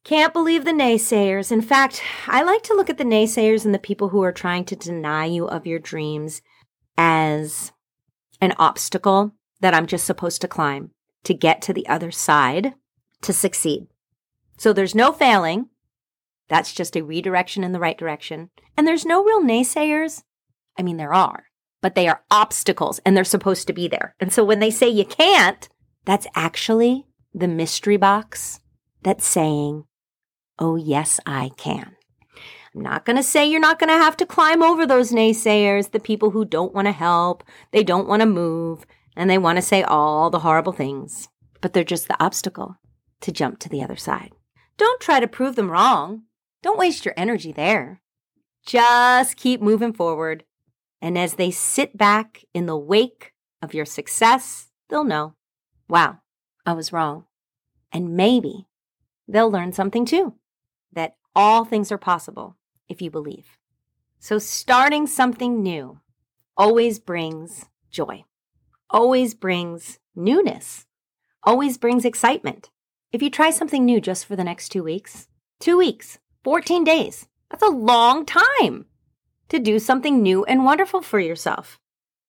Can't 0.04 0.32
believe 0.32 0.64
the 0.64 0.70
naysayers. 0.70 1.52
In 1.52 1.60
fact, 1.60 2.00
I 2.26 2.42
like 2.42 2.62
to 2.62 2.74
look 2.74 2.88
at 2.88 2.96
the 2.96 3.04
naysayers 3.04 3.66
and 3.66 3.74
the 3.74 3.78
people 3.78 4.08
who 4.08 4.22
are 4.22 4.32
trying 4.32 4.64
to 4.66 4.76
deny 4.76 5.26
you 5.26 5.46
of 5.46 5.66
your 5.66 5.78
dreams 5.78 6.40
as 6.96 7.72
an 8.40 8.54
obstacle 8.58 9.34
that 9.60 9.74
I'm 9.74 9.86
just 9.86 10.06
supposed 10.06 10.40
to 10.40 10.48
climb 10.48 10.92
to 11.24 11.34
get 11.34 11.60
to 11.62 11.74
the 11.74 11.86
other 11.88 12.10
side 12.10 12.74
to 13.22 13.32
succeed. 13.32 13.88
So 14.58 14.72
there's 14.72 14.94
no 14.94 15.12
failing. 15.12 15.68
That's 16.48 16.74
just 16.74 16.96
a 16.96 17.04
redirection 17.04 17.64
in 17.64 17.72
the 17.72 17.80
right 17.80 17.96
direction. 17.96 18.50
And 18.76 18.86
there's 18.86 19.06
no 19.06 19.24
real 19.24 19.42
naysayers. 19.42 20.22
I 20.76 20.82
mean, 20.82 20.96
there 20.96 21.14
are, 21.14 21.44
but 21.80 21.94
they 21.94 22.08
are 22.08 22.22
obstacles 22.30 22.98
and 23.00 23.16
they're 23.16 23.24
supposed 23.24 23.66
to 23.66 23.72
be 23.72 23.88
there. 23.88 24.14
And 24.20 24.32
so 24.32 24.44
when 24.44 24.58
they 24.58 24.70
say 24.70 24.88
you 24.88 25.04
can't, 25.04 25.68
that's 26.04 26.26
actually 26.34 27.06
the 27.34 27.48
mystery 27.48 27.96
box 27.96 28.60
that's 29.02 29.26
saying, 29.26 29.84
oh, 30.58 30.76
yes, 30.76 31.20
I 31.24 31.50
can. 31.56 31.94
I'm 32.74 32.82
not 32.82 33.04
going 33.04 33.16
to 33.16 33.22
say 33.22 33.48
you're 33.48 33.60
not 33.60 33.78
going 33.78 33.88
to 33.88 33.94
have 33.94 34.16
to 34.18 34.26
climb 34.26 34.62
over 34.62 34.86
those 34.86 35.12
naysayers, 35.12 35.90
the 35.90 36.00
people 36.00 36.30
who 36.30 36.44
don't 36.44 36.74
want 36.74 36.86
to 36.86 36.92
help, 36.92 37.44
they 37.72 37.82
don't 37.82 38.08
want 38.08 38.20
to 38.20 38.26
move, 38.26 38.84
and 39.16 39.28
they 39.28 39.38
want 39.38 39.56
to 39.56 39.62
say 39.62 39.82
all 39.82 40.30
the 40.30 40.40
horrible 40.40 40.72
things, 40.72 41.28
but 41.60 41.72
they're 41.72 41.84
just 41.84 42.08
the 42.08 42.22
obstacle 42.22 42.76
to 43.20 43.32
jump 43.32 43.58
to 43.60 43.68
the 43.68 43.82
other 43.82 43.96
side. 43.96 44.32
Don't 44.78 45.00
try 45.00 45.20
to 45.20 45.28
prove 45.28 45.56
them 45.56 45.70
wrong. 45.70 46.22
Don't 46.62 46.78
waste 46.78 47.04
your 47.04 47.14
energy 47.16 47.52
there. 47.52 48.00
Just 48.64 49.36
keep 49.36 49.60
moving 49.60 49.92
forward. 49.92 50.44
And 51.02 51.18
as 51.18 51.34
they 51.34 51.50
sit 51.50 51.96
back 51.96 52.44
in 52.54 52.66
the 52.66 52.76
wake 52.76 53.32
of 53.60 53.74
your 53.74 53.84
success, 53.84 54.70
they'll 54.88 55.04
know, 55.04 55.34
wow, 55.88 56.18
I 56.64 56.72
was 56.72 56.92
wrong. 56.92 57.24
And 57.92 58.16
maybe 58.16 58.66
they'll 59.26 59.50
learn 59.50 59.72
something 59.72 60.04
too 60.04 60.34
that 60.92 61.16
all 61.34 61.64
things 61.64 61.92
are 61.92 61.98
possible 61.98 62.56
if 62.88 63.02
you 63.02 63.10
believe. 63.10 63.58
So 64.18 64.38
starting 64.38 65.06
something 65.06 65.62
new 65.62 66.00
always 66.56 66.98
brings 66.98 67.66
joy, 67.90 68.24
always 68.90 69.34
brings 69.34 69.98
newness, 70.14 70.86
always 71.42 71.78
brings 71.78 72.04
excitement. 72.04 72.70
If 73.10 73.22
you 73.22 73.30
try 73.30 73.50
something 73.50 73.84
new 73.84 74.00
just 74.00 74.26
for 74.26 74.36
the 74.36 74.44
next 74.44 74.68
two 74.68 74.82
weeks, 74.82 75.28
two 75.60 75.78
weeks, 75.78 76.18
14 76.44 76.84
days, 76.84 77.26
that's 77.50 77.62
a 77.62 77.68
long 77.68 78.26
time 78.26 78.84
to 79.48 79.58
do 79.58 79.78
something 79.78 80.22
new 80.22 80.44
and 80.44 80.64
wonderful 80.64 81.00
for 81.00 81.18
yourself. 81.18 81.78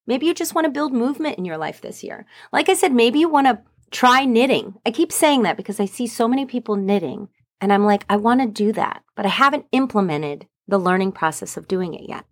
Maybe 0.07 0.25
you 0.25 0.33
just 0.33 0.55
want 0.55 0.65
to 0.65 0.71
build 0.71 0.93
movement 0.93 1.37
in 1.37 1.43
your 1.43 1.57
life 1.57 1.81
this 1.81 2.01
year. 2.01 2.25
Like 2.53 2.69
I 2.69 2.75
said, 2.75 2.93
maybe 2.93 3.19
you 3.19 3.27
want 3.27 3.47
to 3.47 3.59
try 3.91 4.23
knitting. 4.23 4.75
I 4.85 4.91
keep 4.91 5.11
saying 5.11 5.43
that 5.43 5.57
because 5.57 5.81
I 5.81 5.85
see 5.85 6.07
so 6.07 6.29
many 6.29 6.45
people 6.45 6.77
knitting 6.77 7.27
and 7.59 7.73
I'm 7.73 7.85
like, 7.85 8.05
I 8.09 8.15
want 8.15 8.39
to 8.39 8.47
do 8.47 8.71
that, 8.71 9.03
but 9.15 9.25
I 9.25 9.29
haven't 9.29 9.65
implemented 9.73 10.47
the 10.65 10.79
learning 10.79 11.11
process 11.11 11.57
of 11.57 11.67
doing 11.67 11.93
it 11.93 12.07
yet. 12.07 12.23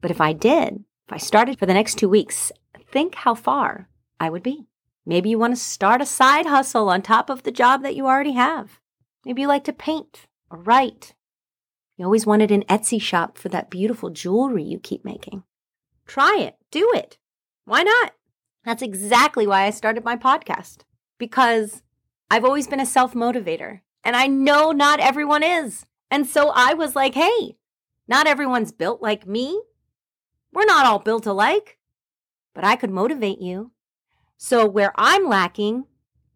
But 0.00 0.10
if 0.10 0.20
I 0.20 0.32
did, 0.32 0.84
if 1.06 1.12
I 1.12 1.18
started 1.18 1.58
for 1.58 1.66
the 1.66 1.74
next 1.74 1.98
two 1.98 2.08
weeks, 2.08 2.50
think 2.90 3.14
how 3.14 3.36
far 3.36 3.88
I 4.18 4.28
would 4.28 4.42
be. 4.42 4.66
Maybe 5.06 5.30
you 5.30 5.38
want 5.38 5.54
to 5.54 5.60
start 5.60 6.02
a 6.02 6.06
side 6.06 6.46
hustle 6.46 6.88
on 6.88 7.02
top 7.02 7.30
of 7.30 7.42
the 7.42 7.50
job 7.50 7.82
that 7.82 7.96
you 7.96 8.06
already 8.06 8.32
have. 8.32 8.78
Maybe 9.24 9.42
you 9.42 9.48
like 9.48 9.64
to 9.64 9.72
paint 9.72 10.26
or 10.50 10.58
write. 10.58 11.14
You 11.96 12.04
always 12.04 12.26
wanted 12.26 12.50
an 12.50 12.64
Etsy 12.64 13.00
shop 13.00 13.36
for 13.38 13.48
that 13.50 13.70
beautiful 13.70 14.10
jewelry 14.10 14.62
you 14.62 14.78
keep 14.78 15.04
making. 15.04 15.42
Try 16.06 16.38
it, 16.40 16.56
do 16.70 16.90
it. 16.94 17.18
Why 17.64 17.82
not? 17.82 18.12
That's 18.64 18.82
exactly 18.82 19.46
why 19.46 19.62
I 19.64 19.70
started 19.70 20.04
my 20.04 20.16
podcast 20.16 20.78
because 21.18 21.82
I've 22.30 22.44
always 22.44 22.66
been 22.66 22.80
a 22.80 22.86
self 22.86 23.14
motivator 23.14 23.80
and 24.04 24.16
I 24.16 24.26
know 24.26 24.72
not 24.72 25.00
everyone 25.00 25.42
is. 25.42 25.86
And 26.10 26.26
so 26.26 26.50
I 26.54 26.74
was 26.74 26.96
like, 26.96 27.14
hey, 27.14 27.56
not 28.08 28.26
everyone's 28.26 28.72
built 28.72 29.00
like 29.00 29.26
me. 29.26 29.62
We're 30.52 30.64
not 30.64 30.86
all 30.86 30.98
built 30.98 31.26
alike, 31.26 31.78
but 32.54 32.64
I 32.64 32.76
could 32.76 32.90
motivate 32.90 33.40
you 33.40 33.72
so 34.42 34.66
where 34.66 34.94
I'm 34.96 35.28
lacking, 35.28 35.84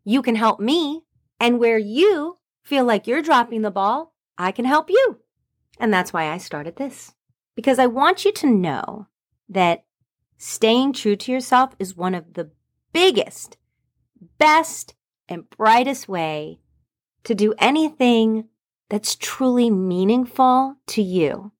you 0.04 0.20
can 0.20 0.34
help 0.34 0.60
me. 0.60 1.04
And 1.40 1.58
where 1.58 1.78
you 1.78 2.36
feel 2.62 2.84
like 2.84 3.06
you're 3.06 3.22
dropping 3.22 3.62
the 3.62 3.70
ball, 3.70 4.14
I 4.36 4.52
can 4.52 4.66
help 4.66 4.90
you. 4.90 5.20
And 5.80 5.92
that's 5.92 6.12
why 6.12 6.30
I 6.30 6.36
started 6.36 6.76
this. 6.76 7.14
Because 7.56 7.78
I 7.78 7.86
want 7.86 8.26
you 8.26 8.32
to 8.32 8.46
know 8.46 9.08
that 9.48 9.84
staying 10.36 10.92
true 10.92 11.16
to 11.16 11.32
yourself 11.32 11.74
is 11.78 11.96
one 11.96 12.14
of 12.14 12.34
the 12.34 12.50
biggest, 12.92 13.56
best, 14.36 14.94
and 15.26 15.48
brightest 15.48 16.06
way 16.06 16.60
to 17.24 17.34
do 17.34 17.54
anything 17.58 18.48
that's 18.90 19.16
truly 19.16 19.70
meaningful 19.70 20.76
to 20.88 21.00
you 21.02 21.52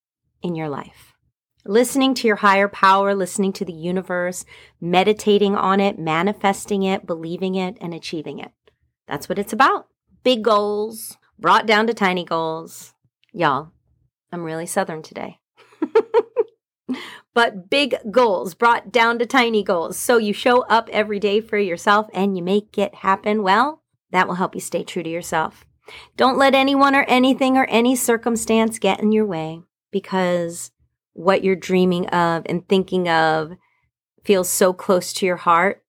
in 0.42 0.54
your 0.54 0.68
life 0.68 1.13
listening 1.64 2.14
to 2.14 2.26
your 2.26 2.36
higher 2.36 2.68
power, 2.68 3.14
listening 3.14 3.52
to 3.54 3.64
the 3.64 3.72
universe, 3.72 4.44
meditating 4.80 5.56
on 5.56 5.80
it, 5.80 5.98
manifesting 5.98 6.82
it, 6.82 7.06
believing 7.06 7.54
it, 7.54 7.76
and 7.80 7.94
achieving 7.94 8.38
it. 8.38 8.52
That's 9.06 9.28
what 9.28 9.38
it's 9.38 9.52
about. 9.52 9.88
Big 10.22 10.42
goals 10.42 11.16
brought 11.38 11.66
down 11.66 11.86
to 11.86 11.94
tiny 11.94 12.24
goals. 12.24 12.94
Y'all, 13.32 13.72
I'm 14.32 14.42
really 14.42 14.66
Southern 14.66 15.02
today. 15.02 15.38
but 17.34 17.68
big 17.68 17.96
goals 18.10 18.54
brought 18.54 18.92
down 18.92 19.18
to 19.18 19.26
tiny 19.26 19.62
goals. 19.62 19.96
So 19.96 20.18
you 20.18 20.32
show 20.32 20.62
up 20.62 20.88
every 20.92 21.18
day 21.18 21.40
for 21.40 21.58
yourself 21.58 22.08
and 22.14 22.36
you 22.36 22.42
make 22.42 22.78
it 22.78 22.96
happen. 22.96 23.42
Well, 23.42 23.82
that 24.10 24.28
will 24.28 24.36
help 24.36 24.54
you 24.54 24.60
stay 24.60 24.84
true 24.84 25.02
to 25.02 25.10
yourself. 25.10 25.66
Don't 26.16 26.38
let 26.38 26.54
anyone 26.54 26.94
or 26.94 27.04
anything 27.04 27.56
or 27.56 27.64
any 27.66 27.94
circumstance 27.94 28.78
get 28.78 29.00
in 29.00 29.12
your 29.12 29.26
way 29.26 29.60
because 29.90 30.70
what 31.14 31.42
you're 31.42 31.56
dreaming 31.56 32.06
of 32.08 32.44
and 32.46 32.68
thinking 32.68 33.08
of 33.08 33.52
feels 34.22 34.48
so 34.48 34.72
close 34.72 35.12
to 35.14 35.26
your 35.26 35.36
heart, 35.36 35.82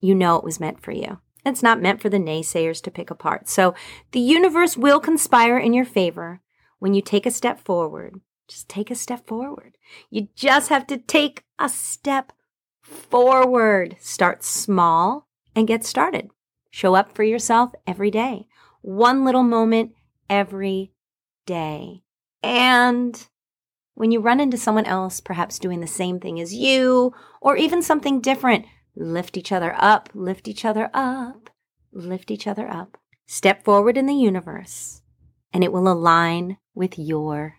you 0.00 0.14
know 0.14 0.36
it 0.36 0.44
was 0.44 0.60
meant 0.60 0.82
for 0.82 0.92
you. 0.92 1.18
It's 1.44 1.62
not 1.62 1.80
meant 1.80 2.00
for 2.00 2.08
the 2.08 2.18
naysayers 2.18 2.82
to 2.82 2.90
pick 2.90 3.10
apart. 3.10 3.48
So 3.48 3.74
the 4.12 4.20
universe 4.20 4.76
will 4.76 5.00
conspire 5.00 5.58
in 5.58 5.72
your 5.72 5.84
favor 5.84 6.40
when 6.78 6.94
you 6.94 7.02
take 7.02 7.26
a 7.26 7.30
step 7.30 7.60
forward 7.64 8.20
Just 8.48 8.68
take 8.68 8.90
a 8.90 8.94
step 8.94 9.26
forward. 9.26 9.76
You 10.10 10.28
just 10.34 10.68
have 10.70 10.86
to 10.88 10.96
take 10.96 11.44
a 11.58 11.68
step 11.68 12.32
forward. 12.82 13.96
Start 14.00 14.42
small 14.42 15.28
and 15.54 15.68
get 15.68 15.84
started. 15.84 16.30
Show 16.70 16.94
up 16.94 17.14
for 17.14 17.24
yourself 17.24 17.72
every 17.86 18.10
day. 18.10 18.46
One 18.80 19.24
little 19.24 19.42
moment 19.42 19.92
every 20.30 20.92
day. 21.46 22.02
And 22.42 23.28
when 23.98 24.12
you 24.12 24.20
run 24.20 24.38
into 24.38 24.56
someone 24.56 24.84
else, 24.84 25.18
perhaps 25.18 25.58
doing 25.58 25.80
the 25.80 25.86
same 25.88 26.20
thing 26.20 26.38
as 26.38 26.54
you, 26.54 27.12
or 27.40 27.56
even 27.56 27.82
something 27.82 28.20
different, 28.20 28.64
lift 28.94 29.36
each 29.36 29.50
other 29.50 29.74
up, 29.76 30.08
lift 30.14 30.46
each 30.46 30.64
other 30.64 30.88
up, 30.94 31.50
lift 31.92 32.30
each 32.30 32.46
other 32.46 32.68
up. 32.68 32.96
Step 33.26 33.64
forward 33.64 33.98
in 33.98 34.06
the 34.06 34.14
universe, 34.14 35.02
and 35.52 35.64
it 35.64 35.72
will 35.72 35.90
align 35.90 36.58
with 36.76 36.96
your 36.96 37.56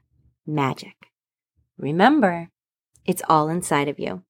magic. 0.48 0.96
Remember, 1.77 2.48
it's 3.05 3.22
all 3.27 3.50
inside 3.50 3.89
of 3.89 4.00
you. 4.00 4.24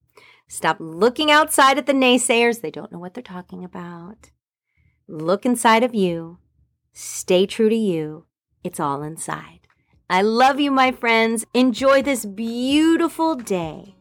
Stop 0.47 0.77
looking 0.79 1.29
outside 1.29 1.77
at 1.77 1.85
the 1.85 1.93
naysayers. 1.93 2.61
They 2.61 2.71
don't 2.71 2.91
know 2.91 2.97
what 2.97 3.13
they're 3.13 3.21
talking 3.21 3.63
about. 3.63 4.31
Look 5.07 5.45
inside 5.45 5.83
of 5.83 5.93
you. 5.93 6.39
Stay 6.91 7.45
true 7.45 7.69
to 7.69 7.75
you. 7.75 8.25
It's 8.63 8.79
all 8.79 9.03
inside. 9.03 9.58
I 10.11 10.23
love 10.23 10.59
you, 10.59 10.71
my 10.71 10.91
friends. 10.91 11.45
Enjoy 11.53 12.01
this 12.01 12.25
beautiful 12.25 13.35
day 13.35 13.93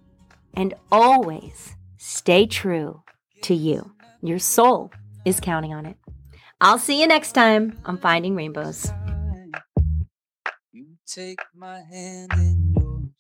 and 0.54 0.72
always 0.90 1.76
stay 1.98 2.46
true 2.46 3.02
to 3.42 3.52
you. 3.52 3.92
Your 4.22 4.38
soul 4.38 4.90
is 5.26 5.38
counting 5.38 5.74
on 5.74 5.84
it. 5.84 5.98
I'll 6.62 6.78
see 6.78 6.98
you 6.98 7.06
next 7.06 7.32
time 7.32 7.78
on 7.84 7.98
Finding 7.98 8.34
Rainbows. 8.34 8.90
You 10.72 10.86
take 11.06 11.40
my 11.54 11.82
hand 11.82 12.32
in 12.36 12.74
yours 12.74 13.12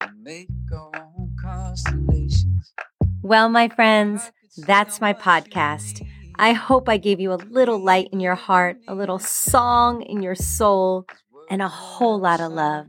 and 0.00 0.20
make 0.20 0.48
our 0.72 0.90
own 1.16 1.36
constellations. 1.40 2.74
Well, 3.22 3.48
my 3.48 3.68
friends, 3.68 4.32
that's 4.58 5.00
my 5.00 5.12
podcast. 5.12 6.04
I 6.40 6.54
hope 6.54 6.88
I 6.88 6.96
gave 6.96 7.20
you 7.20 7.32
a 7.32 7.38
little 7.50 7.78
light 7.78 8.08
in 8.10 8.18
your 8.18 8.34
heart, 8.34 8.78
a 8.88 8.96
little 8.96 9.20
song 9.20 10.02
in 10.02 10.22
your 10.22 10.34
soul 10.34 11.06
and 11.50 11.62
a 11.62 11.68
whole 11.68 12.18
lot 12.18 12.40
of 12.40 12.52
love 12.52 12.86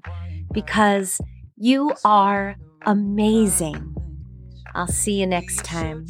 because 0.51 1.21
you 1.57 1.93
are 2.03 2.55
amazing. 2.85 3.95
I'll 4.73 4.87
see 4.87 5.19
you 5.19 5.27
next 5.27 5.63
time 5.63 6.05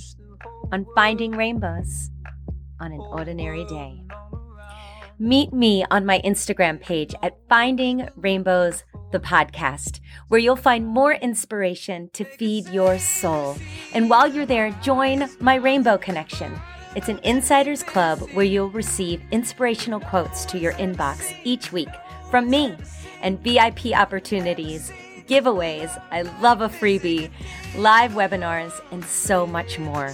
on 0.71 0.85
Finding 0.95 1.31
Rainbows 1.31 2.09
on 2.79 2.91
an 2.91 2.99
Ordinary 2.99 3.65
Day. 3.65 4.01
Meet 5.17 5.53
me 5.53 5.85
on 5.91 6.05
my 6.05 6.19
Instagram 6.25 6.81
page 6.81 7.15
at 7.21 7.37
Finding 7.47 8.09
Rainbows, 8.17 8.83
the 9.11 9.19
podcast, 9.19 10.01
where 10.27 10.41
you'll 10.41 10.57
find 10.57 10.85
more 10.85 11.13
inspiration 11.13 12.09
to 12.13 12.25
feed 12.25 12.67
your 12.67 12.99
soul. 12.99 13.55
And 13.93 14.09
while 14.09 14.27
you're 14.27 14.45
there, 14.45 14.71
join 14.81 15.29
my 15.39 15.55
Rainbow 15.55 15.97
Connection. 15.97 16.51
It's 16.97 17.07
an 17.07 17.19
insiders 17.19 17.83
club 17.83 18.19
where 18.33 18.45
you'll 18.45 18.69
receive 18.69 19.21
inspirational 19.31 19.99
quotes 20.01 20.43
to 20.45 20.57
your 20.57 20.73
inbox 20.73 21.33
each 21.45 21.71
week 21.71 21.89
from 22.29 22.49
me 22.49 22.75
and 23.21 23.39
VIP 23.39 23.93
opportunities, 23.93 24.91
giveaways, 25.27 26.01
I 26.11 26.23
love 26.41 26.61
a 26.61 26.69
freebie, 26.69 27.29
live 27.75 28.11
webinars, 28.11 28.73
and 28.91 29.03
so 29.03 29.45
much 29.47 29.79
more. 29.79 30.13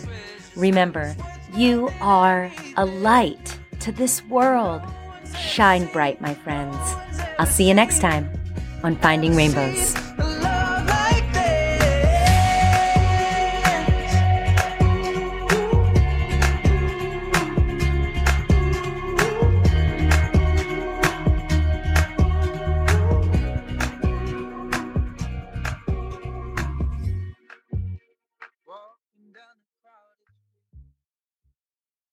Remember, 0.56 1.15
you 1.56 1.89
are 2.01 2.51
a 2.77 2.86
light 2.86 3.60
to 3.82 3.91
this 3.91 4.24
world. 4.25 4.82
Shine 5.38 5.86
bright, 5.91 6.22
my 6.22 6.34
friends. 6.34 6.77
I'll 7.39 7.46
see 7.46 7.68
you 7.68 7.74
next 7.74 8.00
time 8.00 8.30
on 8.84 8.96
Finding 8.98 9.36
Rainbows. 9.36 10.00